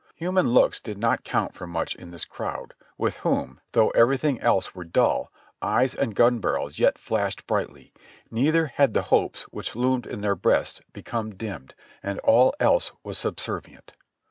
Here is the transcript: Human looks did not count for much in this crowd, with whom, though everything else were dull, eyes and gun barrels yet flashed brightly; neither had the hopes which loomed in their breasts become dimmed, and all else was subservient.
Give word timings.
Human 0.15 0.47
looks 0.47 0.79
did 0.79 0.97
not 0.97 1.23
count 1.23 1.53
for 1.53 1.67
much 1.67 1.93
in 1.93 2.09
this 2.09 2.25
crowd, 2.25 2.73
with 2.97 3.17
whom, 3.17 3.61
though 3.73 3.91
everything 3.91 4.39
else 4.41 4.73
were 4.73 4.83
dull, 4.83 5.31
eyes 5.61 5.93
and 5.93 6.15
gun 6.15 6.39
barrels 6.39 6.79
yet 6.79 6.97
flashed 6.97 7.45
brightly; 7.45 7.93
neither 8.31 8.65
had 8.65 8.95
the 8.95 9.03
hopes 9.13 9.43
which 9.51 9.75
loomed 9.75 10.07
in 10.07 10.21
their 10.21 10.33
breasts 10.33 10.81
become 10.91 11.35
dimmed, 11.35 11.75
and 12.01 12.17
all 12.21 12.55
else 12.59 12.91
was 13.03 13.19
subservient. 13.19 13.93